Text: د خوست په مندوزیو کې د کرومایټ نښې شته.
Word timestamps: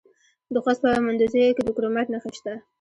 د 0.53 0.55
خوست 0.63 0.81
په 0.83 0.89
مندوزیو 1.05 1.55
کې 1.55 1.63
د 1.63 1.69
کرومایټ 1.77 2.07
نښې 2.13 2.31
شته. 2.37 2.53